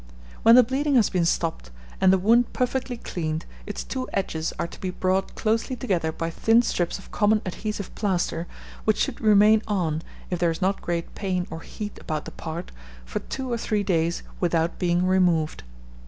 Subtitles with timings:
[0.41, 1.69] When the bleeding has been stopped,
[2.01, 6.31] and the wound perfectly cleaned, its two edges are to be brought closely together by
[6.31, 8.47] thin straps of common adhesive plaster,
[8.83, 10.01] which should remain on,
[10.31, 12.71] if there is not great pain or heat about the part,
[13.05, 15.61] for two or three days, without being removed.